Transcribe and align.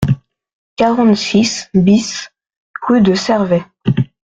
quarante-six 0.77 1.69
BIS 1.75 2.31
rue 2.87 3.01
de 3.01 3.13
Cervet 3.13 3.61